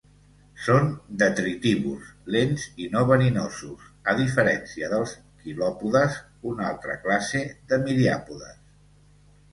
Són 0.67 0.87
detritívors, 1.23 2.07
lents 2.35 2.63
i 2.85 2.89
no 2.95 3.03
verinosos, 3.11 3.85
a 4.13 4.15
diferència 4.21 4.91
dels 4.95 5.13
quilòpodes, 5.45 6.19
una 6.53 6.69
altra 6.73 6.97
classe 7.07 7.43
de 7.75 7.81
miriàpodes. 7.89 8.61